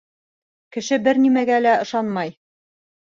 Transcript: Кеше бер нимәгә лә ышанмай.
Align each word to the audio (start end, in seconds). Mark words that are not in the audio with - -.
Кеше 0.77 0.99
бер 1.07 1.21
нимәгә 1.25 1.59
лә 1.67 1.77
ышанмай. 1.85 2.33